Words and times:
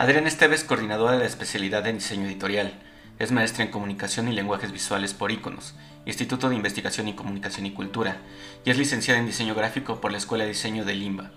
Adriana 0.00 0.28
Esteves, 0.28 0.64
coordinadora 0.64 1.12
de 1.12 1.18
la 1.18 1.26
especialidad 1.26 1.86
en 1.86 1.98
diseño 1.98 2.24
editorial. 2.24 2.72
Es 3.18 3.32
maestra 3.32 3.64
en 3.64 3.70
comunicación 3.70 4.28
y 4.28 4.32
lenguajes 4.32 4.72
visuales 4.72 5.12
por 5.12 5.30
Iconos, 5.30 5.74
Instituto 6.06 6.48
de 6.48 6.56
Investigación 6.56 7.06
y 7.08 7.12
Comunicación 7.12 7.66
y 7.66 7.72
Cultura, 7.72 8.16
y 8.64 8.70
es 8.70 8.78
licenciada 8.78 9.20
en 9.20 9.26
diseño 9.26 9.54
gráfico 9.54 10.00
por 10.00 10.10
la 10.10 10.16
Escuela 10.16 10.44
de 10.44 10.52
Diseño 10.52 10.86
de 10.86 10.94
Limba. 10.94 11.32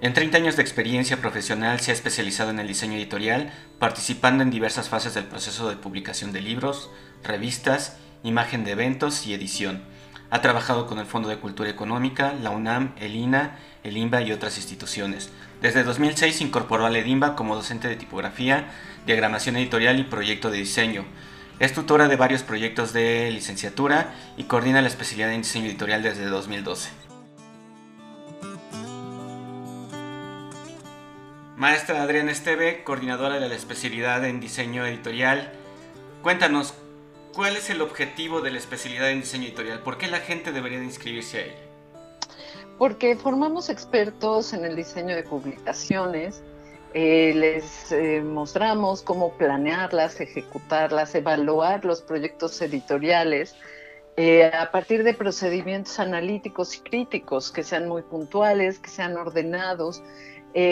En 0.00 0.12
30 0.12 0.38
años 0.38 0.56
de 0.56 0.62
experiencia 0.62 1.20
profesional 1.20 1.78
se 1.78 1.92
ha 1.92 1.94
especializado 1.94 2.50
en 2.50 2.58
el 2.58 2.66
diseño 2.66 2.96
editorial, 2.96 3.52
participando 3.78 4.42
en 4.42 4.50
diversas 4.50 4.88
fases 4.88 5.14
del 5.14 5.26
proceso 5.26 5.68
de 5.68 5.76
publicación 5.76 6.32
de 6.32 6.40
libros, 6.40 6.90
revistas, 7.22 7.96
imagen 8.24 8.64
de 8.64 8.72
eventos 8.72 9.24
y 9.28 9.34
edición. 9.34 9.84
Ha 10.32 10.42
trabajado 10.42 10.86
con 10.86 11.00
el 11.00 11.06
Fondo 11.06 11.28
de 11.28 11.38
Cultura 11.38 11.68
Económica, 11.68 12.34
la 12.40 12.50
UNAM, 12.50 12.94
el 13.00 13.16
INA, 13.16 13.58
el 13.82 13.96
INBA 13.96 14.22
y 14.22 14.30
otras 14.30 14.56
instituciones. 14.58 15.32
Desde 15.60 15.82
2006 15.82 16.36
se 16.36 16.44
incorporó 16.44 16.86
al 16.86 16.94
EDIMBA 16.94 17.34
como 17.34 17.56
docente 17.56 17.88
de 17.88 17.96
tipografía, 17.96 18.70
diagramación 19.06 19.56
editorial 19.56 19.98
y 19.98 20.04
proyecto 20.04 20.50
de 20.50 20.58
diseño. 20.58 21.04
Es 21.58 21.74
tutora 21.74 22.06
de 22.06 22.14
varios 22.14 22.44
proyectos 22.44 22.92
de 22.92 23.28
licenciatura 23.32 24.14
y 24.36 24.44
coordina 24.44 24.80
la 24.80 24.88
especialidad 24.88 25.32
en 25.32 25.42
diseño 25.42 25.66
editorial 25.66 26.02
desde 26.02 26.24
2012. 26.26 26.90
Maestra 31.56 32.02
Adriana 32.02 32.30
Esteve, 32.30 32.84
coordinadora 32.84 33.38
de 33.38 33.48
la 33.48 33.54
especialidad 33.54 34.24
en 34.24 34.40
diseño 34.40 34.86
editorial, 34.86 35.52
cuéntanos, 36.22 36.72
¿cuál 37.34 37.56
es 37.56 37.70
el 37.70 37.80
objetivo 37.80 38.40
de 38.40 38.50
la 38.50 38.58
especialidad 38.58 39.10
en 39.10 39.20
diseño 39.20 39.44
editorial? 39.44 39.80
¿Por 39.80 39.98
qué 39.98 40.08
la 40.08 40.20
gente 40.20 40.52
debería 40.52 40.78
de 40.78 40.84
inscribirse 40.84 41.38
a 41.38 41.44
ella? 41.44 41.70
Porque 42.78 43.16
formamos 43.16 43.68
expertos 43.68 44.52
en 44.52 44.64
el 44.64 44.74
diseño 44.74 45.14
de 45.14 45.22
publicaciones, 45.22 46.42
eh, 46.92 47.32
les 47.36 47.92
eh, 47.92 48.20
mostramos 48.20 49.02
cómo 49.02 49.32
planearlas, 49.34 50.20
ejecutarlas, 50.20 51.14
evaluar 51.14 51.84
los 51.84 52.02
proyectos 52.02 52.60
editoriales 52.62 53.54
eh, 54.16 54.46
a 54.46 54.72
partir 54.72 55.04
de 55.04 55.14
procedimientos 55.14 56.00
analíticos 56.00 56.76
y 56.76 56.80
críticos 56.80 57.52
que 57.52 57.62
sean 57.62 57.86
muy 57.86 58.02
puntuales, 58.02 58.80
que 58.80 58.90
sean 58.90 59.16
ordenados, 59.16 60.02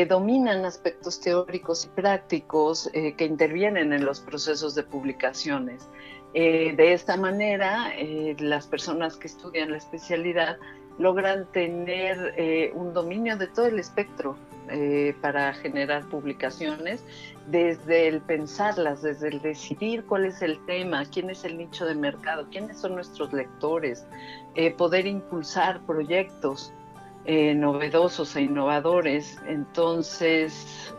dominan 0.08 0.64
aspectos 0.64 1.20
teóricos 1.20 1.84
y 1.84 1.88
prácticos 1.90 2.90
que 2.92 3.24
intervienen 3.24 3.92
en 3.92 4.04
los 4.04 4.18
procesos 4.18 4.74
de 4.74 4.82
publicaciones. 4.82 5.86
De 6.34 6.92
esta 6.92 7.16
manera, 7.16 7.92
las 8.38 8.66
personas 8.66 9.16
que 9.16 9.26
estudian 9.26 9.70
la 9.70 9.78
especialidad 9.78 10.58
logran 10.98 11.46
tener 11.52 12.34
eh, 12.36 12.72
un 12.74 12.92
dominio 12.92 13.36
de 13.36 13.46
todo 13.46 13.66
el 13.66 13.78
espectro 13.78 14.36
eh, 14.70 15.14
para 15.22 15.54
generar 15.54 16.04
publicaciones, 16.08 17.02
desde 17.46 18.08
el 18.08 18.20
pensarlas, 18.20 19.00
desde 19.02 19.28
el 19.28 19.40
decidir 19.40 20.04
cuál 20.04 20.26
es 20.26 20.42
el 20.42 20.58
tema, 20.66 21.04
quién 21.06 21.30
es 21.30 21.44
el 21.44 21.56
nicho 21.56 21.86
de 21.86 21.94
mercado, 21.94 22.46
quiénes 22.50 22.78
son 22.78 22.94
nuestros 22.94 23.32
lectores, 23.32 24.06
eh, 24.56 24.72
poder 24.72 25.06
impulsar 25.06 25.80
proyectos 25.86 26.72
novedosos 27.26 28.34
e 28.36 28.40
innovadores. 28.40 29.36
Entonces, 29.46 30.94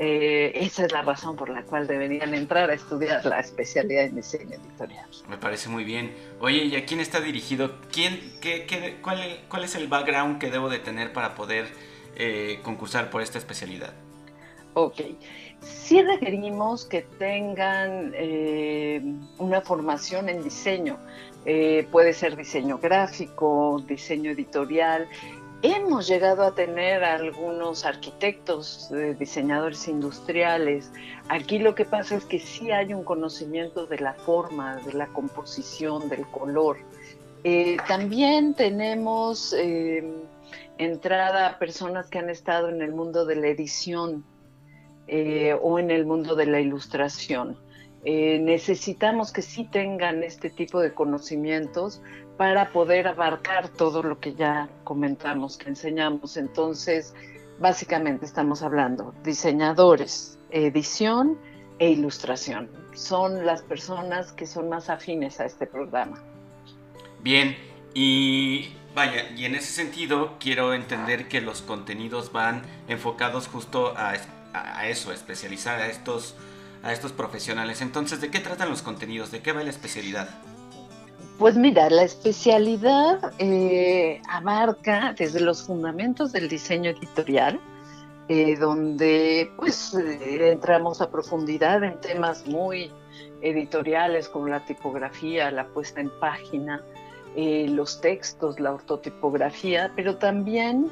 eh, 0.00 0.52
esa 0.54 0.84
es 0.84 0.92
la 0.92 1.02
razón 1.02 1.34
por 1.34 1.48
la 1.48 1.64
cual 1.64 1.88
deberían 1.88 2.32
entrar 2.32 2.70
a 2.70 2.74
estudiar 2.74 3.24
la 3.26 3.40
especialidad 3.40 4.04
en 4.04 4.14
diseño 4.14 4.54
editorial. 4.54 5.08
Me 5.28 5.38
parece 5.38 5.68
muy 5.68 5.82
bien. 5.82 6.14
Oye, 6.40 6.66
¿y 6.66 6.76
a 6.76 6.86
quién 6.86 7.00
está 7.00 7.20
dirigido? 7.20 7.72
¿Quién, 7.90 8.20
qué, 8.40 8.64
qué, 8.66 8.98
cuál, 9.02 9.18
cuál, 9.48 9.64
es 9.64 9.74
el 9.74 9.88
background 9.88 10.38
que 10.38 10.52
debo 10.52 10.68
de 10.68 10.78
tener 10.78 11.12
para 11.12 11.34
poder 11.34 11.66
eh, 12.14 12.60
concursar 12.62 13.10
por 13.10 13.22
esta 13.22 13.38
especialidad? 13.38 13.92
Ok. 14.74 15.00
Sí 15.62 16.00
requerimos 16.00 16.84
que 16.84 17.02
tengan 17.18 18.12
eh, 18.14 19.02
una 19.38 19.62
formación 19.62 20.28
en 20.28 20.44
diseño. 20.44 20.96
puede 21.90 22.12
ser 22.12 22.36
diseño 22.36 22.78
gráfico, 22.78 23.82
diseño 23.88 24.30
editorial, 24.30 25.08
Hemos 25.62 26.06
llegado 26.06 26.44
a 26.44 26.54
tener 26.54 27.02
algunos 27.02 27.84
arquitectos, 27.84 28.92
eh, 28.92 29.16
diseñadores 29.18 29.88
industriales. 29.88 30.92
Aquí 31.28 31.58
lo 31.58 31.74
que 31.74 31.84
pasa 31.84 32.14
es 32.14 32.24
que 32.24 32.38
sí 32.38 32.70
hay 32.70 32.94
un 32.94 33.02
conocimiento 33.02 33.86
de 33.86 33.98
la 33.98 34.14
forma, 34.14 34.76
de 34.76 34.92
la 34.92 35.08
composición, 35.08 36.08
del 36.08 36.24
color. 36.28 36.76
Eh, 37.42 37.76
también 37.88 38.54
tenemos 38.54 39.52
eh, 39.52 40.08
entrada 40.78 41.48
a 41.48 41.58
personas 41.58 42.06
que 42.08 42.20
han 42.20 42.30
estado 42.30 42.68
en 42.68 42.80
el 42.80 42.92
mundo 42.92 43.26
de 43.26 43.34
la 43.34 43.48
edición 43.48 44.24
o 45.62 45.78
en 45.78 45.90
el 45.90 46.04
mundo 46.04 46.36
de 46.36 46.44
la 46.44 46.60
ilustración. 46.60 47.56
Necesitamos 48.04 49.32
que 49.32 49.42
sí 49.42 49.64
tengan 49.64 50.22
este 50.22 50.50
tipo 50.50 50.80
de 50.80 50.94
conocimientos 50.94 52.00
para 52.36 52.72
poder 52.72 53.08
abarcar 53.08 53.68
todo 53.68 54.02
lo 54.02 54.20
que 54.20 54.34
ya 54.34 54.68
comentamos, 54.84 55.58
que 55.58 55.68
enseñamos. 55.68 56.36
Entonces, 56.36 57.14
básicamente 57.58 58.24
estamos 58.24 58.62
hablando 58.62 59.14
diseñadores, 59.24 60.38
edición 60.50 61.38
e 61.78 61.90
ilustración. 61.90 62.70
Son 62.94 63.44
las 63.44 63.62
personas 63.62 64.32
que 64.32 64.46
son 64.46 64.68
más 64.68 64.90
afines 64.90 65.40
a 65.40 65.46
este 65.46 65.66
programa. 65.66 66.22
Bien, 67.20 67.56
y 67.94 68.72
vaya, 68.94 69.30
y 69.36 69.44
en 69.44 69.54
ese 69.54 69.72
sentido 69.72 70.36
quiero 70.38 70.74
entender 70.74 71.28
que 71.28 71.40
los 71.40 71.62
contenidos 71.62 72.32
van 72.32 72.62
enfocados 72.88 73.48
justo 73.48 73.94
a, 73.96 74.14
eso, 74.86 75.10
a 75.10 75.14
especializar 75.14 75.80
a 75.80 75.88
estos, 75.88 76.36
a 76.88 76.92
estos 76.92 77.12
profesionales. 77.12 77.80
Entonces, 77.80 78.20
¿de 78.20 78.30
qué 78.30 78.40
tratan 78.40 78.70
los 78.70 78.82
contenidos? 78.82 79.30
¿De 79.30 79.40
qué 79.40 79.52
va 79.52 79.62
la 79.62 79.70
especialidad? 79.70 80.28
Pues 81.38 81.56
mira, 81.56 81.88
la 81.88 82.02
especialidad 82.02 83.32
eh, 83.38 84.20
abarca 84.28 85.14
desde 85.16 85.38
los 85.38 85.62
fundamentos 85.62 86.32
del 86.32 86.48
diseño 86.48 86.90
editorial, 86.90 87.60
eh, 88.28 88.56
donde 88.56 89.48
pues 89.56 89.94
eh, 89.94 90.50
entramos 90.50 91.00
a 91.00 91.12
profundidad 91.12 91.84
en 91.84 92.00
temas 92.00 92.44
muy 92.48 92.90
editoriales 93.40 94.28
como 94.28 94.48
la 94.48 94.66
tipografía, 94.66 95.52
la 95.52 95.68
puesta 95.68 96.00
en 96.00 96.10
página, 96.18 96.82
los 97.36 98.00
textos, 98.00 98.58
la 98.58 98.72
ortotipografía, 98.72 99.92
pero 99.94 100.16
también 100.16 100.90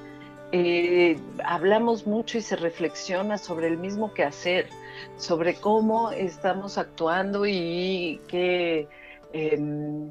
hablamos 1.45 2.07
mucho 2.07 2.39
y 2.39 2.43
se 2.43 2.55
reflexiona 2.55 3.37
sobre 3.37 3.67
el 3.67 3.79
mismo 3.79 4.15
quehacer, 4.15 4.69
sobre 5.17 5.55
cómo 5.55 6.11
estamos 6.11 6.79
actuando 6.79 7.47
y 7.47 8.21
qué 8.29 8.89
em, 9.33 10.11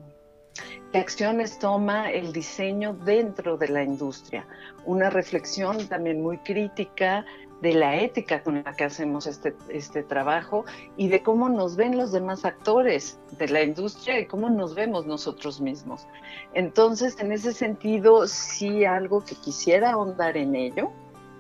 ¿Qué 0.92 1.00
acciones 1.00 1.60
toma 1.60 2.10
el 2.10 2.32
diseño 2.32 2.94
dentro 2.94 3.58
de 3.58 3.68
la 3.68 3.84
industria? 3.84 4.48
Una 4.86 5.10
reflexión 5.10 5.88
también 5.90 6.22
muy 6.22 6.38
crítica 6.38 7.26
de 7.62 7.74
la 7.74 7.98
ética 7.98 8.42
con 8.42 8.64
la 8.64 8.74
que 8.74 8.86
hacemos 8.86 9.28
este, 9.28 9.54
este 9.70 10.04
trabajo 10.04 10.64
y 10.96 11.10
de 11.10 11.22
cómo 11.22 11.50
nos 11.50 11.76
ven 11.76 11.98
los 11.98 12.14
demás 12.14 12.46
actores 12.46 13.20
de 13.38 13.50
la 13.50 13.64
industria 13.64 14.20
y 14.20 14.26
cómo 14.26 14.50
nos 14.50 14.76
vemos 14.76 15.06
nosotros 15.06 15.60
mismos. 15.60 16.08
Entonces, 16.54 17.20
en 17.20 17.34
ese 17.34 17.52
sentido, 17.52 18.28
sí 18.28 18.86
algo 18.86 19.26
que 19.26 19.36
quisiera 19.36 19.92
ahondar 19.92 20.38
en 20.38 20.56
ello 20.56 20.92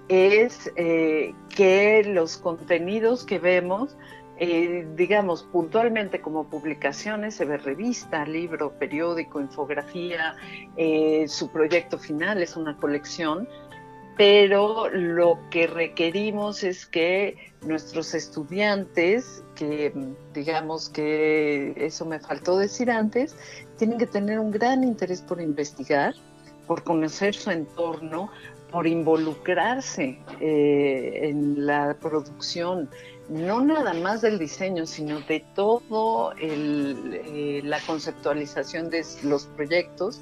es 0.08 0.72
eh, 0.76 1.34
que 1.56 2.04
los 2.04 2.38
contenidos 2.38 3.26
que 3.26 3.40
vemos 3.40 3.96
eh, 4.38 4.86
digamos, 4.98 5.44
puntualmente 5.44 6.20
como 6.20 6.50
publicaciones, 6.50 7.36
se 7.36 7.46
ve 7.46 7.58
revista, 7.58 8.26
libro, 8.26 8.74
periódico, 8.74 9.40
infografía, 9.40 10.36
eh, 10.76 11.26
su 11.30 11.50
proyecto 11.50 11.98
final 11.98 12.42
es 12.42 12.58
una 12.58 12.76
colección, 12.76 13.48
pero 14.18 14.90
lo 14.90 15.40
que 15.52 15.68
requerimos 15.68 16.64
es 16.64 16.86
que 16.86 17.54
nuestros 17.62 18.14
estudiantes, 18.14 19.42
que 19.56 19.94
digamos 20.34 20.90
que 20.90 21.74
eso 21.78 22.06
me 22.06 22.20
faltó 22.20 22.58
decir 22.58 22.92
antes, 22.92 23.38
tienen 23.78 23.98
que 23.98 24.06
tener 24.06 24.40
un 24.40 24.52
gran 24.52 24.84
interés 24.84 25.22
por 25.22 25.40
investigar, 25.40 26.14
por 26.68 26.84
conocer 26.84 27.36
su 27.36 27.52
entorno, 27.52 28.30
por 28.72 28.88
involucrarse 28.88 30.20
eh, 30.40 31.30
en 31.30 31.66
la 31.66 31.96
producción 32.00 32.90
no 33.30 33.62
nada 33.62 33.94
más 33.94 34.22
del 34.22 34.38
diseño, 34.38 34.86
sino 34.86 35.20
de 35.22 35.44
todo 35.56 36.34
eh, 36.40 37.62
la 37.64 37.80
conceptualización 37.82 38.90
de 38.90 39.04
los 39.24 39.46
proyectos 39.48 40.22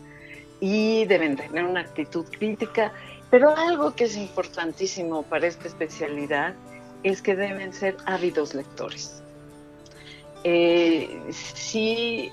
y 0.59 1.05
deben 1.05 1.35
tener 1.35 1.65
una 1.65 1.81
actitud 1.81 2.25
crítica. 2.37 2.93
Pero 3.29 3.55
algo 3.55 3.93
que 3.95 4.05
es 4.05 4.15
importantísimo 4.15 5.23
para 5.23 5.47
esta 5.47 5.67
especialidad 5.67 6.53
es 7.03 7.21
que 7.21 7.35
deben 7.35 7.73
ser 7.73 7.97
ávidos 8.05 8.53
lectores. 8.53 9.21
Eh, 10.45 11.19
sí, 11.31 12.31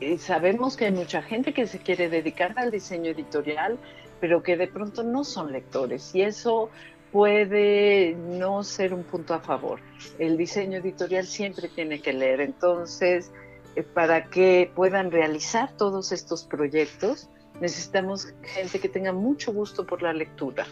eh, 0.00 0.18
sabemos 0.18 0.76
que 0.76 0.86
hay 0.86 0.92
mucha 0.92 1.22
gente 1.22 1.52
que 1.52 1.66
se 1.66 1.78
quiere 1.78 2.08
dedicar 2.08 2.54
al 2.56 2.70
diseño 2.70 3.10
editorial, 3.10 3.78
pero 4.20 4.42
que 4.42 4.56
de 4.56 4.68
pronto 4.68 5.02
no 5.02 5.24
son 5.24 5.52
lectores 5.52 6.14
y 6.14 6.22
eso 6.22 6.70
puede 7.12 8.16
no 8.16 8.64
ser 8.64 8.92
un 8.92 9.04
punto 9.04 9.34
a 9.34 9.40
favor. 9.40 9.80
El 10.18 10.36
diseño 10.36 10.78
editorial 10.78 11.26
siempre 11.26 11.68
tiene 11.68 12.00
que 12.00 12.12
leer. 12.12 12.40
Entonces, 12.40 13.30
eh, 13.76 13.84
para 13.84 14.24
que 14.30 14.70
puedan 14.74 15.12
realizar 15.12 15.76
todos 15.76 16.10
estos 16.10 16.42
proyectos, 16.42 17.28
necesitamos 17.60 18.34
gente 18.42 18.80
que 18.80 18.88
tenga 18.88 19.12
mucho 19.12 19.52
gusto 19.52 19.86
por 19.86 20.02
la 20.02 20.12
lectura. 20.12 20.66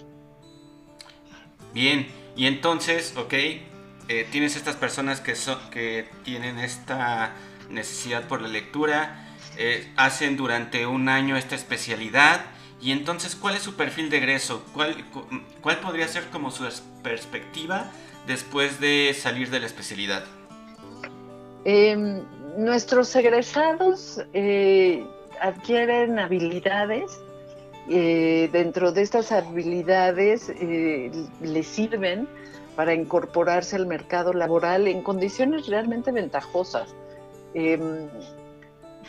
Bien, 1.73 2.09
y 2.37 2.47
entonces, 2.47 3.17
ok, 3.17 3.35
eh, 3.35 4.27
tienes 4.31 4.57
estas 4.57 4.77
personas 4.77 5.21
que, 5.21 5.37
son, 5.37 5.59
que 5.71 6.09
tienen 6.25 6.59
esta 6.59 7.35
necesidad 7.73 8.29
por 8.29 8.41
la 8.41 8.49
lectura, 8.49 9.27
eh, 9.57 9.91
hacen 9.97 10.37
durante 10.37 10.87
un 10.87 11.09
año 11.09 11.37
esta 11.37 11.55
especialidad, 11.55 12.45
y 12.81 12.91
entonces, 12.91 13.37
¿cuál 13.37 13.55
es 13.55 13.63
su 13.63 13.75
perfil 13.75 14.11
de 14.11 14.19
egreso? 14.19 14.65
¿Cuál, 14.73 14.97
cuál 15.61 15.79
podría 15.79 16.09
ser 16.09 16.25
como 16.31 16.51
su 16.51 16.65
perspectiva 17.03 17.91
después 18.27 18.81
de 18.81 19.15
salir 19.17 19.51
de 19.51 19.61
la 19.61 19.67
especialidad? 19.67 20.25
Em, 21.65 22.23
nuestros 22.57 23.15
egresados 23.15 24.21
eh, 24.33 25.05
adquieren 25.41 26.19
habilidades. 26.19 27.21
Eh, 27.89 28.49
dentro 28.53 28.93
de 28.93 29.03
estas 29.03 29.33
habilidades 29.33 30.53
les 31.41 31.67
sirven 31.67 32.29
para 32.77 32.95
incorporarse 32.95 33.77
al 33.77 33.87
mercado 33.87 34.33
laboral 34.33 34.89
en 34.89 35.03
condiciones 35.03 35.67
realmente 35.67 36.11
ventajosas. 36.11 36.95
Em, 37.55 38.09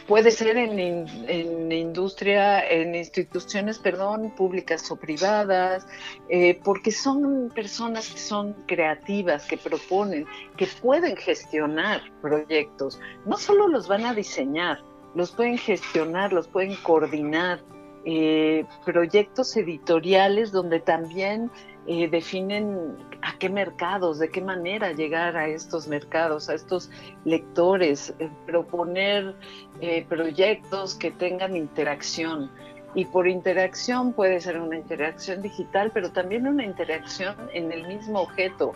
puede 0.07 0.31
ser 0.31 0.57
en, 0.57 0.79
en, 0.79 1.71
industria, 1.71 2.67
en 2.67 2.95
instituciones, 2.95 3.79
perdón, 3.79 4.33
públicas 4.35 4.89
o 4.91 4.95
privadas, 4.95 5.85
eh, 6.29 6.59
porque 6.63 6.91
son 6.91 7.51
personas 7.53 8.09
que 8.09 8.19
son 8.19 8.53
creativas, 8.67 9.45
que 9.45 9.57
proponen, 9.57 10.25
que 10.57 10.67
pueden 10.81 11.15
gestionar 11.15 12.01
proyectos. 12.21 12.99
No 13.25 13.37
solo 13.37 13.67
los 13.67 13.87
van 13.87 14.05
a 14.05 14.13
diseñar, 14.13 14.79
los 15.15 15.31
pueden 15.31 15.57
gestionar, 15.57 16.33
los 16.33 16.47
pueden 16.47 16.75
coordinar. 16.77 17.61
Eh, 18.05 18.65
proyectos 18.83 19.55
editoriales 19.55 20.51
donde 20.51 20.81
también 20.81 21.49
eh, 21.87 22.07
definen 22.09 22.97
a 23.21 23.37
qué 23.37 23.49
mercados, 23.49 24.19
de 24.19 24.29
qué 24.29 24.41
manera 24.41 24.91
llegar 24.91 25.35
a 25.37 25.47
estos 25.47 25.87
mercados, 25.87 26.49
a 26.49 26.55
estos 26.55 26.89
lectores, 27.25 28.13
eh, 28.19 28.29
proponer 28.45 29.35
proyectos 30.07 30.95
que 30.95 31.11
tengan 31.11 31.55
interacción. 31.55 32.49
Y 32.95 33.05
por 33.05 33.27
interacción 33.27 34.13
puede 34.13 34.39
ser 34.39 34.59
una 34.59 34.77
interacción 34.77 35.41
digital, 35.41 35.91
pero 35.93 36.11
también 36.11 36.47
una 36.47 36.63
interacción 36.63 37.35
en 37.53 37.71
el 37.71 37.87
mismo 37.87 38.21
objeto, 38.21 38.73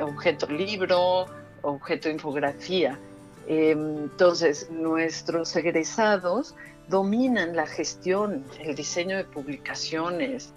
objeto 0.00 0.46
libro, 0.46 1.26
objeto 1.62 2.08
infografía. 2.08 2.98
Em, 3.46 4.04
entonces, 4.04 4.70
nuestros 4.70 5.54
egresados 5.54 6.54
dominan 6.88 7.54
la 7.54 7.66
gestión, 7.66 8.44
el 8.60 8.74
diseño 8.74 9.16
de 9.16 9.24
publicaciones. 9.24 10.52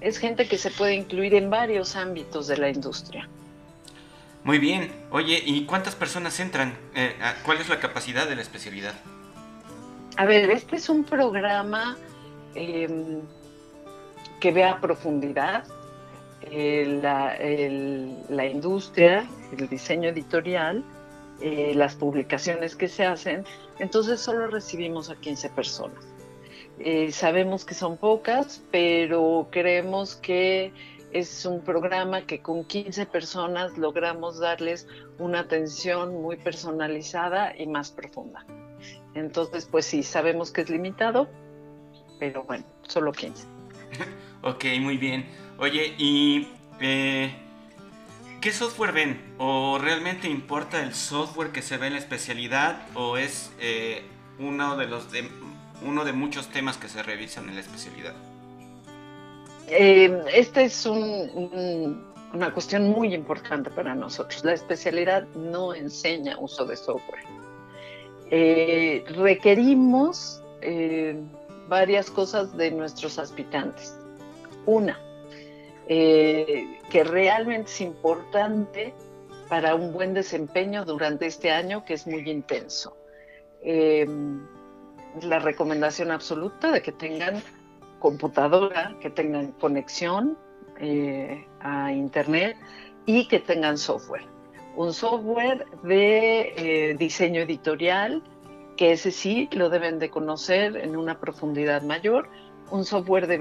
Es 0.00 0.18
gente 0.18 0.46
que 0.46 0.58
se 0.58 0.70
puede 0.70 0.94
incluir 0.94 1.34
en 1.34 1.50
varios 1.50 1.96
ámbitos 1.96 2.46
de 2.46 2.56
la 2.56 2.70
industria. 2.70 3.28
Muy 4.44 4.58
bien. 4.58 4.92
Oye, 5.10 5.42
¿y 5.44 5.64
cuántas 5.66 5.94
personas 5.94 6.38
entran? 6.40 6.76
Eh, 6.94 7.14
¿Cuál 7.44 7.58
es 7.58 7.68
la 7.68 7.80
capacidad 7.80 8.28
de 8.28 8.36
la 8.36 8.42
especialidad? 8.42 8.94
A 10.16 10.24
ver, 10.24 10.50
este 10.50 10.76
es 10.76 10.88
un 10.88 11.04
programa 11.04 11.96
em, 12.54 13.20
que 14.40 14.52
ve 14.52 14.64
a 14.64 14.80
profundidad 14.80 15.64
eh, 16.42 17.00
la 18.28 18.46
industria, 18.46 19.28
el 19.56 19.68
diseño 19.68 20.08
editorial, 20.08 20.84
eh, 21.40 21.72
las 21.76 21.94
publicaciones 21.94 22.74
que 22.74 22.88
se 22.88 23.06
hacen, 23.06 23.44
entonces 23.78 24.18
solo 24.18 24.48
recibimos 24.48 25.08
a 25.08 25.14
15 25.14 25.50
personas. 25.50 26.04
Eh, 26.80 27.10
sabemos 27.12 27.64
que 27.64 27.74
son 27.74 27.96
pocas, 27.96 28.62
pero 28.70 29.48
creemos 29.50 30.16
que 30.16 30.72
es 31.12 31.44
un 31.44 31.62
programa 31.62 32.22
que 32.22 32.40
con 32.40 32.64
15 32.64 33.06
personas 33.06 33.76
logramos 33.78 34.38
darles 34.38 34.86
una 35.18 35.40
atención 35.40 36.20
muy 36.22 36.36
personalizada 36.36 37.54
y 37.56 37.66
más 37.66 37.90
profunda. 37.90 38.44
Entonces, 39.14 39.66
pues 39.70 39.86
sí, 39.86 40.02
sabemos 40.02 40.52
que 40.52 40.60
es 40.60 40.70
limitado, 40.70 41.28
pero 42.20 42.44
bueno, 42.44 42.64
solo 42.82 43.12
15. 43.12 43.44
ok, 44.42 44.64
muy 44.80 44.96
bien. 44.98 45.26
Oye, 45.58 45.94
y 45.98 46.48
eh, 46.80 47.32
¿Qué 48.40 48.52
software 48.52 48.92
ven? 48.92 49.20
¿O 49.38 49.78
realmente 49.80 50.28
importa 50.28 50.80
el 50.80 50.94
software 50.94 51.50
que 51.50 51.60
se 51.60 51.76
ve 51.76 51.88
en 51.88 51.94
la 51.94 51.98
especialidad? 51.98 52.86
¿O 52.94 53.16
es 53.16 53.50
eh, 53.58 54.04
uno, 54.38 54.76
de 54.76 54.86
los 54.86 55.10
de, 55.10 55.28
uno 55.82 56.04
de 56.04 56.12
muchos 56.12 56.48
temas 56.48 56.76
que 56.76 56.88
se 56.88 57.02
revisan 57.02 57.48
en 57.48 57.54
la 57.54 57.60
especialidad? 57.60 58.14
Eh, 59.70 60.22
esta 60.34 60.62
es 60.62 60.86
una 60.86 62.52
cuestión 62.52 62.88
muy 62.88 63.14
importante 63.14 63.70
para 63.70 63.94
nosotros. 63.94 64.44
La 64.44 64.54
especialidad 64.54 65.26
no 65.34 65.74
enseña 65.74 66.38
uso 66.38 66.64
de 66.64 66.76
software. 66.76 67.24
Eh, 68.30 69.04
requerimos 69.16 70.42
varias 71.68 72.10
cosas 72.10 72.56
de 72.56 72.70
nuestros 72.70 73.18
aspirantes. 73.18 73.94
Una, 74.66 74.98
eh, 75.86 76.80
que 76.90 77.04
realmente 77.04 77.70
es 77.70 77.80
importante 77.80 78.92
para 79.48 79.74
un 79.74 79.92
buen 79.92 80.12
desempeño 80.12 80.84
durante 80.84 81.26
este 81.26 81.50
año 81.50 81.84
que 81.84 81.94
es 81.94 82.06
muy 82.06 82.28
intenso. 82.28 82.96
La 85.22 85.38
recomendación 85.38 86.10
absoluta 86.10 86.70
de 86.70 86.82
que 86.82 86.92
tengan 86.92 87.42
computadora, 87.98 88.94
que 89.00 89.10
tengan 89.10 89.52
conexión 89.52 90.36
eh, 90.80 91.46
a 91.60 91.92
Internet 91.92 92.56
y 93.06 93.26
que 93.26 93.40
tengan 93.40 93.78
software. 93.78 94.24
Un 94.76 94.92
software 94.92 95.66
de 95.82 96.52
eh, 96.56 96.94
diseño 96.96 97.40
editorial, 97.40 98.22
que 98.76 98.92
ese 98.92 99.10
sí 99.10 99.48
lo 99.50 99.70
deben 99.70 99.98
de 99.98 100.08
conocer 100.08 100.76
en 100.76 100.96
una 100.96 101.18
profundidad 101.18 101.82
mayor, 101.82 102.28
un 102.70 102.84
software 102.84 103.26
de, 103.26 103.38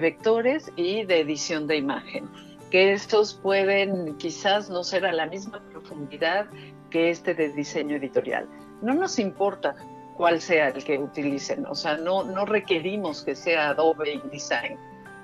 vectores 0.00 0.72
y 0.76 1.04
de 1.04 1.20
edición 1.20 1.66
de 1.66 1.76
imagen, 1.76 2.28
que 2.70 2.92
estos 2.92 3.34
pueden 3.34 4.16
quizás 4.16 4.70
no 4.70 4.84
ser 4.84 5.04
a 5.04 5.12
la 5.12 5.26
misma 5.26 5.60
profundidad 5.70 6.46
que 6.88 7.10
este 7.10 7.34
de 7.34 7.50
diseño 7.50 7.96
editorial. 7.96 8.48
No 8.80 8.94
nos 8.94 9.18
importa 9.18 9.74
cuál 10.20 10.42
sea 10.42 10.68
el 10.68 10.84
que 10.84 10.98
utilicen, 10.98 11.64
o 11.64 11.74
sea, 11.74 11.96
no, 11.96 12.24
no 12.24 12.44
requerimos 12.44 13.22
que 13.22 13.34
sea 13.34 13.70
Adobe 13.70 14.12
InDesign. 14.12 14.76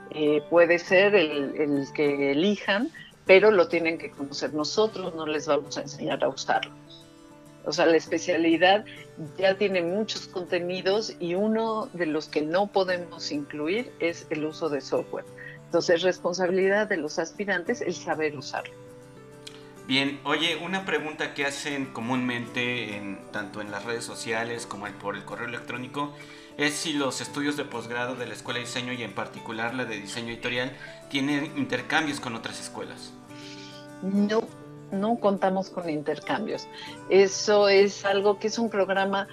Eh, 0.08 0.42
puede 0.48 0.78
ser 0.78 1.14
el, 1.14 1.54
el 1.54 1.86
que 1.92 2.30
elijan, 2.30 2.90
pero 3.26 3.50
lo 3.50 3.68
tienen 3.68 3.98
que 3.98 4.10
conocer. 4.10 4.54
Nosotros 4.54 5.14
no 5.14 5.26
les 5.26 5.46
vamos 5.46 5.76
a 5.76 5.82
enseñar 5.82 6.24
a 6.24 6.28
usarlo. 6.28 6.72
O 7.66 7.72
sea, 7.72 7.84
la 7.84 7.98
especialidad 7.98 8.86
ya 9.36 9.58
tiene 9.58 9.82
muchos 9.82 10.28
contenidos 10.28 11.14
y 11.20 11.34
uno 11.34 11.90
de 11.92 12.06
los 12.06 12.28
que 12.28 12.40
no 12.40 12.68
podemos 12.68 13.30
incluir 13.30 13.92
es 13.98 14.26
el 14.30 14.46
uso 14.46 14.70
de 14.70 14.80
software. 14.80 15.26
Entonces, 15.66 15.96
es 15.96 16.02
responsabilidad 16.04 16.88
de 16.88 16.96
los 16.96 17.18
aspirantes 17.18 17.82
el 17.82 17.92
saber 17.92 18.34
usarlo. 18.34 18.85
Bien, 19.86 20.18
oye, 20.24 20.56
una 20.56 20.84
pregunta 20.84 21.32
que 21.32 21.44
hacen 21.44 21.86
comúnmente 21.86 22.96
en, 22.96 23.20
tanto 23.30 23.60
en 23.60 23.70
las 23.70 23.84
redes 23.84 24.04
sociales 24.04 24.66
como 24.66 24.86
por 25.00 25.14
el 25.14 25.24
correo 25.24 25.46
electrónico 25.46 26.12
es 26.56 26.74
si 26.74 26.92
los 26.92 27.20
estudios 27.20 27.56
de 27.56 27.64
posgrado 27.64 28.16
de 28.16 28.26
la 28.26 28.34
Escuela 28.34 28.58
de 28.58 28.66
Diseño 28.66 28.92
y 28.92 29.02
en 29.04 29.12
particular 29.12 29.74
la 29.74 29.84
de 29.84 30.00
Diseño 30.00 30.32
Editorial 30.32 30.72
tienen 31.08 31.52
intercambios 31.56 32.18
con 32.18 32.34
otras 32.34 32.60
escuelas. 32.60 33.12
No, 34.02 34.42
no 34.90 35.20
contamos 35.20 35.70
con 35.70 35.88
intercambios. 35.88 36.66
Eso 37.08 37.68
es 37.68 38.04
algo 38.04 38.40
que 38.40 38.48
es 38.48 38.58
un 38.58 38.70
programa 38.70 39.28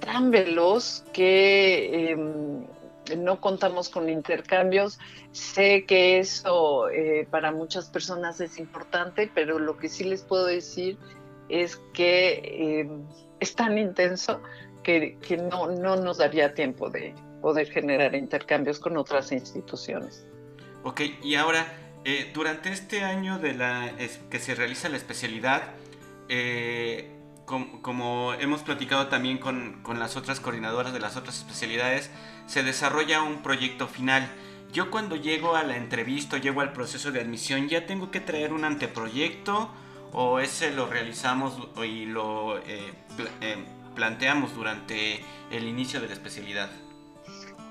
tan 0.00 0.30
veloz 0.32 1.04
que 1.12 2.10
em, 2.10 2.64
no 3.16 3.40
contamos 3.40 3.88
con 3.88 4.08
intercambios. 4.08 4.98
Sé 5.32 5.84
que 5.86 6.18
eso 6.18 6.88
eh, 6.90 7.26
para 7.30 7.52
muchas 7.52 7.88
personas 7.88 8.40
es 8.40 8.58
importante, 8.58 9.30
pero 9.34 9.58
lo 9.58 9.76
que 9.76 9.88
sí 9.88 10.04
les 10.04 10.22
puedo 10.22 10.46
decir 10.46 10.98
es 11.48 11.76
que 11.92 12.80
em, 12.80 13.06
es 13.40 13.54
tan 13.54 13.78
intenso 13.78 14.40
que, 14.82 15.16
no, 15.50 15.68
no 15.68 15.96
nos 15.96 16.18
daría 16.18 16.54
tiempo 16.54 16.90
de 16.90 17.14
poder 17.40 17.70
generar 17.70 18.14
intercambios 18.14 18.78
con 18.78 18.96
otras 18.96 19.32
instituciones. 19.32 20.26
Ok, 20.84 21.02
y 21.22 21.34
ahora 21.36 21.66
eh, 22.04 22.30
durante 22.34 22.70
este 22.70 23.04
año 23.04 23.38
de 23.38 23.54
la, 23.54 23.92
que 24.30 24.38
se 24.38 24.54
realiza 24.54 24.88
la 24.88 24.96
especialidad, 24.96 25.74
eh, 27.50 27.78
como 27.82 28.34
hemos 28.34 28.62
platicado 28.62 29.08
también 29.08 29.38
con, 29.38 29.82
las 29.98 30.16
otras 30.16 30.40
coordinadoras 30.40 30.92
de 30.92 31.00
las 31.00 31.16
otras 31.16 31.38
especialidades, 31.38 32.10
se 32.46 32.62
desarrolla 32.62 33.22
un 33.22 33.42
proyecto 33.42 33.88
final 33.88 34.28
yo 34.72 34.90
cuando 34.90 35.16
llego 35.16 35.54
a 35.54 35.64
la 35.64 35.76
entrevista, 35.76 36.38
llego 36.38 36.62
al 36.62 36.72
proceso 36.72 37.12
de 37.12 37.20
admisión, 37.20 37.68
ya 37.68 37.84
tengo 37.84 38.10
que 38.10 38.20
traer 38.20 38.54
un 38.54 38.64
anteproyecto 38.64 39.70
o 40.12 40.40
ese 40.40 40.70
lo 40.72 40.86
realizamos 40.86 41.58
y 41.84 42.06
lo 42.06 42.58
eh, 42.58 42.94
eh, 43.42 43.56
planteamos 43.94 44.54
durante 44.54 45.22
el 45.50 45.64
inicio 45.64 46.00
de 46.00 46.08
la 46.08 46.14
especialidad. 46.14 46.70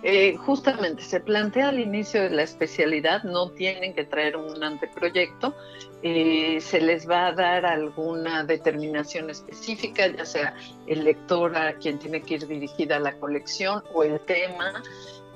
Eh, 0.04 0.36
justamente 0.38 1.04
se 1.04 1.20
plantea 1.20 1.70
al 1.70 1.80
inicio 1.80 2.24
de 2.24 2.32
la 2.32 2.42
especialidad, 2.42 3.24
no 3.24 3.52
tienen 3.52 3.94
que 3.94 4.04
traer 4.04 4.36
un 4.36 4.64
anteproyecto, 4.64 5.56
se 6.02 6.82
les 6.82 7.08
va 7.08 7.28
a 7.28 7.32
dar 7.34 7.64
alguna 7.64 8.44
determinación 8.44 9.30
específica, 9.30 10.08
ya 10.08 10.26
sea 10.26 10.56
el 10.88 11.04
lector 11.04 11.56
a 11.56 11.74
quien 11.76 12.00
tiene 12.00 12.24
que 12.24 12.36
ir 12.36 12.48
dirigida 12.48 13.00
la 13.00 13.14
colección 13.20 13.84
o 13.94 14.04
el 14.04 14.20
tema, 14.22 14.82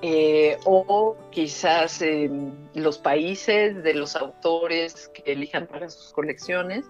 eh, 0.02 0.58
o 0.66 1.16
quizás 1.32 2.04
los 2.74 2.98
países 2.98 3.82
de 3.84 3.94
los 3.94 4.16
autores 4.16 5.10
que 5.14 5.34
elijan 5.34 5.68
para 5.68 5.90
sus 5.90 6.12
colecciones. 6.12 6.86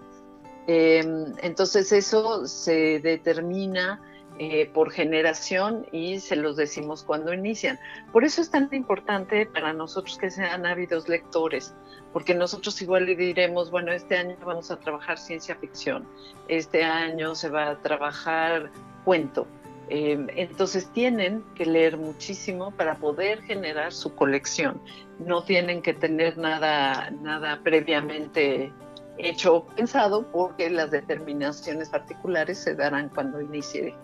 Em, 0.66 1.32
entonces 1.42 1.92
eso 1.92 2.46
se 2.46 2.98
determina 2.98 4.02
eh, 4.38 4.70
por 4.72 4.90
generación 4.90 5.86
y 5.92 6.20
se 6.20 6.36
los 6.36 6.56
decimos 6.56 7.02
cuando 7.02 7.32
inician. 7.32 7.78
Por 8.12 8.24
eso 8.24 8.40
es 8.42 8.50
tan 8.50 8.68
importante 8.72 9.46
para 9.46 9.72
nosotros 9.72 10.18
que 10.18 10.30
sean 10.30 10.66
ávidos 10.66 11.08
lectores, 11.08 11.74
porque 12.12 12.34
nosotros 12.34 12.80
igual 12.82 13.06
le 13.06 13.16
diremos, 13.16 13.70
bueno, 13.70 13.92
este 13.92 14.16
año 14.16 14.36
vamos 14.44 14.70
a 14.70 14.76
trabajar 14.78 15.18
ciencia 15.18 15.56
ficción, 15.56 16.06
este 16.48 16.84
año 16.84 17.34
se 17.34 17.48
va 17.48 17.70
a 17.70 17.82
trabajar 17.82 18.70
cuento, 19.04 19.46
Em, 19.88 20.26
entonces 20.34 20.88
tienen 20.92 21.44
que 21.54 21.64
leer 21.64 21.96
muchísimo 21.96 22.72
para 22.72 22.96
poder 22.96 23.42
generar 23.42 23.92
su 23.92 24.14
colección. 24.14 24.80
No 25.18 25.44
tienen 25.44 25.80
que 25.80 25.94
tener 25.94 26.36
nada, 26.38 27.10
nada 27.22 27.60
previamente 27.62 28.72
hecho 29.18 29.56
o 29.56 29.66
pensado 29.66 30.26
porque 30.32 30.68
las 30.70 30.90
determinaciones 30.90 31.88
particulares 31.88 32.58
se 32.58 32.74
darán 32.74 33.08
cuando 33.10 33.40
inicie 33.40 33.94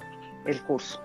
el 0.46 0.62
curso. 0.62 1.00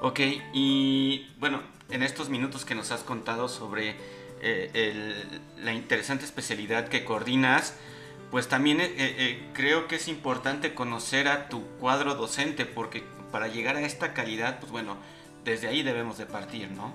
Ok, 0.00 0.20
y 0.52 1.28
bueno, 1.38 1.62
en 1.90 2.02
estos 2.02 2.28
minutos 2.28 2.64
que 2.64 2.74
nos 2.74 2.90
has 2.90 3.02
contado 3.02 3.48
sobre 3.48 3.96
eh, 4.42 5.24
la 5.62 5.74
interesante 5.74 6.24
especialidad 6.24 6.88
que 6.88 7.04
coordinas, 7.04 7.74
pues 8.30 8.48
también 8.48 8.80
eh, 8.80 8.92
eh, 8.96 9.50
creo 9.52 9.88
que 9.88 9.96
es 9.96 10.08
importante 10.08 10.74
conocer 10.74 11.28
a 11.28 11.48
tu 11.48 11.62
cuadro 11.80 12.14
docente 12.14 12.64
porque 12.64 13.02
para 13.32 13.48
llegar 13.48 13.76
a 13.76 13.82
esta 13.82 14.14
calidad, 14.14 14.60
pues 14.60 14.70
bueno, 14.70 14.96
desde 15.44 15.68
ahí 15.68 15.82
debemos 15.82 16.18
de 16.18 16.26
partir, 16.26 16.70
¿no? 16.70 16.92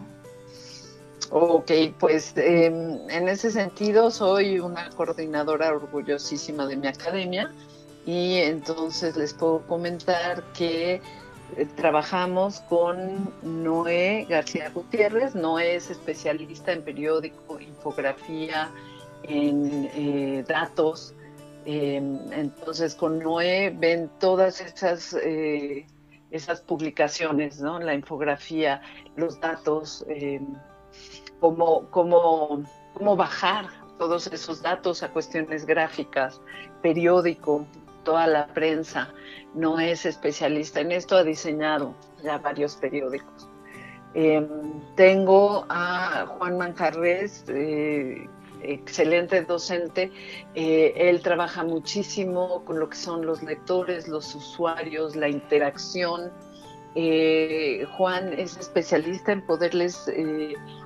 Ok, 1.32 1.72
pues 2.00 2.34
em, 2.36 3.10
en 3.10 3.28
ese 3.28 3.52
sentido 3.52 4.12
soy 4.12 4.60
una 4.60 4.90
coordinadora 4.92 5.72
orgullosísima 5.72 6.68
de 6.68 6.78
mi 6.78 6.88
academia 6.88 7.52
y 8.06 8.38
entonces 8.38 9.16
les 9.16 9.34
puedo 9.34 9.62
comentar 9.66 10.44
que 10.54 11.02
trabajamos 11.76 12.62
con 12.62 13.34
Noé 13.42 14.26
García 14.30 14.70
Gutiérrez. 14.70 15.36
Noé 15.36 15.76
es 15.76 15.90
especialista 15.90 16.72
en 16.72 16.84
periódico, 16.84 17.60
infografía, 17.60 18.72
en 19.24 19.90
eh, 19.96 20.44
datos. 20.48 21.14
Em, 21.66 22.20
entonces 22.32 22.94
con 22.96 23.20
Noé 23.20 23.76
ven 23.76 24.10
todas 24.20 24.62
esas 24.62 25.16
eh, 25.22 25.88
esas 26.36 26.62
publicaciones, 26.62 27.60
¿no? 27.60 27.80
La 27.80 27.94
infografía, 27.94 28.82
los 29.16 29.40
datos, 29.40 30.06
eh, 30.10 30.42
cómo, 31.40 31.90
cómo, 31.92 32.66
bajar 33.16 33.68
todos 33.98 34.28
esos 34.28 34.62
datos 34.62 35.04
a 35.04 35.10
cuestiones 35.10 35.66
gráficas, 35.66 36.42
periódico, 36.82 37.66
toda 38.06 38.28
la 38.28 38.48
prensa 38.48 39.14
no 39.54 39.80
es 39.80 40.06
especialista 40.06 40.80
en 40.80 40.94
esto, 40.94 41.18
ha 41.18 41.24
diseñado 41.24 41.94
ya 42.24 42.38
varios 42.38 42.78
periódicos. 42.78 43.50
Em, 44.14 44.48
tengo 44.96 45.66
a 45.68 46.26
Juan 46.26 46.58
Manjarres, 46.58 47.44
eh, 47.50 48.30
excelente 48.62 49.42
docente. 49.42 50.10
Eh, 50.54 50.94
él 50.96 51.22
trabaja 51.22 51.66
muchísimo 51.66 52.64
con 52.64 52.80
lo 52.80 52.90
que 52.90 52.96
son 52.96 53.26
los 53.26 53.44
lectores, 53.44 54.08
los 54.08 54.34
usuarios, 54.34 55.18
la 55.18 55.28
interacción. 55.28 56.32
Eh, 56.96 57.86
Juan 57.98 58.32
es 58.40 58.56
especialista 58.56 59.34
en 59.34 59.46
poderles 59.46 60.10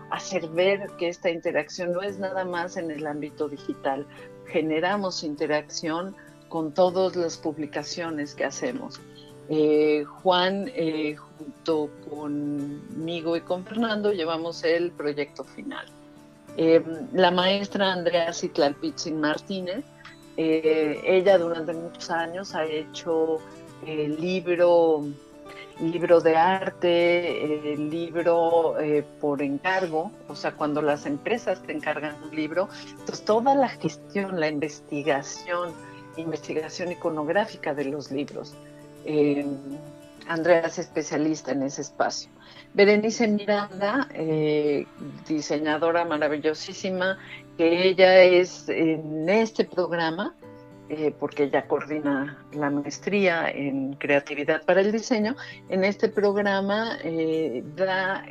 hacer 0.09 0.47
ver 0.49 0.87
que 0.97 1.09
esta 1.09 1.29
interacción 1.29 1.91
no 1.91 2.01
es 2.01 2.17
nada 2.17 2.45
más 2.45 2.77
en 2.77 2.89
el 2.89 3.05
ámbito 3.05 3.47
digital. 3.47 4.07
Generamos 4.47 5.23
interacción 5.23 6.15
con 6.49 6.73
todas 6.73 7.15
las 7.15 7.37
publicaciones 7.37 8.35
que 8.35 8.45
hacemos. 8.45 8.99
Juan, 10.21 10.71
junto 11.15 11.89
conmigo 12.09 13.35
y 13.35 13.41
con 13.41 13.65
Fernando, 13.65 14.11
llevamos 14.11 14.63
el 14.63 14.91
proyecto 14.91 15.43
final. 15.43 15.85
Eh, 16.57 16.83
la 17.13 17.31
maestra 17.31 17.93
Andrea 17.93 18.33
Citlalpitzin 18.33 19.19
Martínez, 19.19 19.85
eh, 20.35 20.99
ella 21.05 21.37
durante 21.37 21.73
muchos 21.73 22.09
años 22.11 22.53
ha 22.53 22.65
hecho 22.65 23.37
libro, 23.85 25.05
libro 25.79 26.19
de 26.19 26.35
arte, 26.35 27.75
libro 27.77 28.77
eh, 28.77 29.05
por 29.21 29.41
encargo, 29.41 30.11
o 30.27 30.35
sea, 30.35 30.51
cuando 30.51 30.81
las 30.81 31.05
empresas 31.05 31.63
te 31.63 31.71
encargan 31.71 32.21
un 32.23 32.35
libro, 32.35 32.67
entonces 32.91 33.23
toda 33.23 33.55
la 33.55 33.69
gestión, 33.69 34.37
la 34.37 34.49
investigación, 34.49 35.71
investigación 36.19 36.91
iconográfica 36.91 37.73
de 37.73 37.85
los 37.85 38.11
libros. 38.11 38.55
Andrea 40.29 40.61
es 40.61 40.77
especialista 40.77 41.51
en 41.51 41.63
ese 41.63 41.81
espacio. 41.81 42.29
Berenice 42.75 43.27
Miranda, 43.27 44.07
eh, 44.13 44.85
diseñadora 45.27 46.05
maravillosísima, 46.05 47.17
que 47.57 47.87
ella 47.89 48.23
es 48.23 48.69
en 48.69 49.27
este 49.27 49.65
programa, 49.65 50.35
eh, 50.89 51.11
porque 51.19 51.45
ella 51.45 51.67
coordina 51.67 52.45
la 52.53 52.69
maestría 52.69 53.49
en 53.49 53.93
creatividad 53.93 54.63
para 54.65 54.81
el 54.81 54.91
diseño, 54.91 55.35
en 55.69 55.83
este 55.83 56.09
programa 56.09 56.99
eh, 57.03 57.63
da 57.75 58.23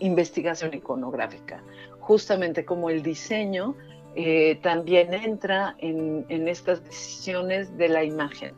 investigación 0.00 0.74
iconográfica, 0.74 1.62
justamente 2.00 2.64
como 2.64 2.90
el 2.90 3.02
diseño 3.02 3.76
también 4.62 5.12
entra 5.12 5.74
en, 5.78 6.48
estas 6.48 6.82
decisiones 6.82 7.76
de 7.76 7.88
la 7.88 8.02
imagen 8.02 8.54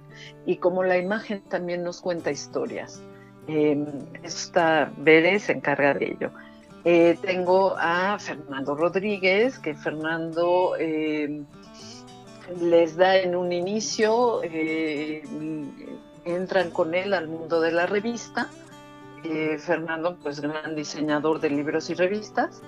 y 0.46 0.56
como 0.56 0.84
la 0.84 0.98
imagen 0.98 1.42
también 1.48 1.82
nos 1.82 2.00
cuenta 2.00 2.30
historias. 2.30 3.02
Eh, 3.48 3.82
esta 4.22 4.92
Bere 4.98 5.38
se 5.38 5.52
encarga 5.52 5.94
de 5.94 6.12
ello. 6.12 6.30
Eh, 6.84 7.18
tengo 7.20 7.74
a 7.76 8.18
Fernando 8.18 8.74
Rodríguez, 8.74 9.58
que 9.58 9.74
Fernando 9.74 10.76
em, 10.78 11.44
les 12.60 12.96
da 12.96 13.16
en 13.16 13.34
un 13.34 13.52
inicio, 13.52 14.40
eh, 14.44 15.22
entran 16.24 16.70
con 16.70 16.94
él 16.94 17.14
al 17.14 17.28
mundo 17.28 17.60
de 17.60 17.72
la 17.72 17.86
revista. 17.86 18.48
Eh, 19.24 19.58
Fernando, 19.58 20.16
pues 20.22 20.40
gran 20.40 20.76
diseñador 20.76 21.40
de 21.40 21.50
libros 21.50 21.90
y 21.90 21.94
revistas. 21.94 22.62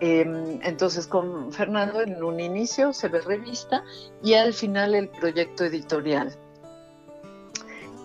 Em, 0.00 0.58
entonces 0.62 1.06
con 1.06 1.52
Fernando 1.52 2.00
en 2.00 2.22
un 2.24 2.40
inicio 2.40 2.94
se 2.94 3.08
ve 3.08 3.20
revista 3.20 3.84
y 4.22 4.32
al 4.32 4.54
final 4.54 4.94
el 4.94 5.08
proyecto 5.08 5.64
editorial 5.64 6.34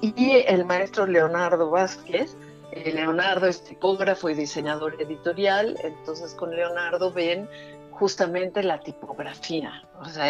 y 0.02 0.44
el 0.46 0.66
maestro 0.66 1.06
Leonardo 1.06 1.70
Vázquez. 1.70 2.36
Eh, 2.72 2.92
Leonardo 2.94 3.48
es 3.48 3.64
tipógrafo 3.64 4.30
y 4.30 4.34
diseñador 4.34 5.02
editorial, 5.02 5.78
entonces 5.84 6.34
con 6.34 6.52
Leonardo 6.52 7.14
ven 7.14 7.48
justamente 7.92 8.62
la 8.62 8.82
tipografía, 8.82 9.84
o 10.02 10.06
sea, 10.06 10.26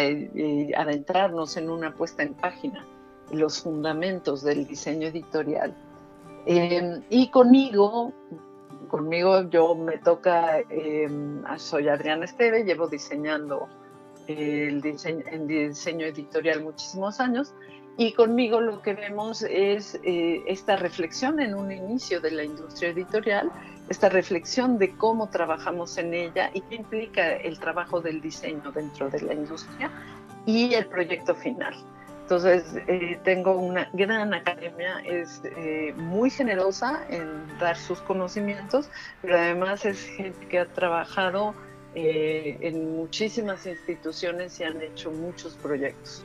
adentrarnos 0.76 1.56
en 1.56 1.68
una 1.68 1.92
puesta 1.92 2.22
en 2.22 2.34
página, 2.34 2.86
los 3.32 3.62
fundamentos 3.62 4.44
del 4.44 4.68
diseño 4.68 5.08
editorial. 5.08 5.74
Em, 6.46 7.02
y 7.10 7.28
conmigo, 7.30 8.12
conmigo 8.88 9.48
yo 9.48 9.74
me 9.74 9.98
toca, 9.98 10.60
em, 10.68 11.42
soy 11.58 11.88
Adriana 11.88 12.24
Esteve, 12.24 12.64
llevo 12.64 12.88
diseñando 12.88 13.68
el 14.26 14.80
diseño, 14.80 15.24
en 15.30 15.46
diseño 15.46 16.06
editorial 16.06 16.62
muchísimos 16.62 17.20
años 17.20 17.54
y 17.96 18.12
conmigo 18.12 18.60
lo 18.60 18.82
que 18.82 18.94
vemos 18.94 19.42
es 19.42 19.98
eh, 20.04 20.42
esta 20.46 20.76
reflexión 20.76 21.40
en 21.40 21.54
un 21.54 21.72
inicio 21.72 22.20
de 22.20 22.30
la 22.30 22.44
industria 22.44 22.90
editorial, 22.90 23.50
esta 23.88 24.08
reflexión 24.08 24.78
de 24.78 24.94
cómo 24.96 25.30
trabajamos 25.30 25.96
en 25.96 26.12
ella 26.12 26.50
y 26.52 26.60
qué 26.62 26.74
implica 26.74 27.36
el 27.36 27.58
trabajo 27.58 28.00
del 28.00 28.20
diseño 28.20 28.70
dentro 28.72 29.08
de 29.08 29.22
la 29.22 29.34
industria 29.34 29.90
y 30.44 30.74
el 30.74 30.86
proyecto 30.86 31.34
final. 31.34 31.74
Entonces, 32.26 32.64
eh, 32.88 33.20
tengo 33.22 33.52
una 33.52 33.88
gran 33.92 34.34
academia, 34.34 34.98
es 35.04 35.42
eh, 35.44 35.94
muy 35.96 36.28
generosa 36.28 37.06
en 37.08 37.46
dar 37.60 37.76
sus 37.76 38.00
conocimientos, 38.00 38.90
pero 39.22 39.38
además 39.38 39.84
es 39.84 40.00
gente 40.06 40.44
que 40.48 40.58
ha 40.58 40.66
trabajado 40.66 41.54
eh, 41.94 42.58
en 42.62 42.96
muchísimas 42.96 43.64
instituciones 43.64 44.54
se 44.54 44.64
han 44.64 44.82
hecho 44.82 45.12
muchos 45.12 45.54
proyectos. 45.54 46.24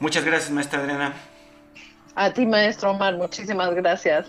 Muchas 0.01 0.25
gracias, 0.25 0.51
maestra 0.51 0.79
Adriana. 0.79 1.13
A 2.15 2.33
ti, 2.33 2.45
maestro 2.45 2.91
Omar, 2.91 3.15
muchísimas 3.15 3.73
gracias. 3.75 4.27